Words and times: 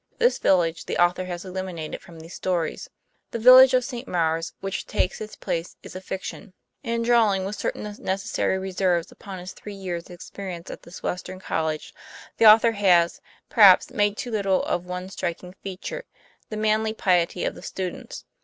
This 0.17 0.39
village 0.39 0.85
the 0.85 0.97
au 0.97 1.11
thor 1.11 1.25
has 1.25 1.45
eliminated 1.45 2.01
from 2.01 2.19
these 2.19 2.33
stories. 2.33 2.89
The 3.29 3.37
village 3.37 3.75
of 3.75 3.83
St. 3.85 4.07
Maure's, 4.07 4.51
which 4.59 4.87
takes 4.87 5.21
its 5.21 5.35
place, 5.35 5.75
is 5.83 5.95
a 5.95 6.01
fiction. 6.01 6.53
In 6.81 7.03
drawing, 7.03 7.45
with 7.45 7.55
certain 7.55 7.83
necessary 8.03 8.57
reserves, 8.57 9.11
upon 9.11 9.37
his 9.37 9.51
three 9.51 9.75
years' 9.75 10.09
experience 10.09 10.71
at 10.71 10.81
this 10.81 11.03
Western 11.03 11.39
college, 11.39 11.93
the 12.37 12.47
author 12.47 12.71
has, 12.71 13.21
perhaps, 13.47 13.91
made 13.91 14.17
too 14.17 14.31
little 14.31 14.63
of 14.63 14.87
one 14.87 15.07
strik 15.07 15.43
ing 15.43 15.53
feature 15.61 16.05
the 16.49 16.57
manly 16.57 16.95
piety 16.95 17.45
of 17.45 17.53
the 17.53 17.61
students. 17.61 18.25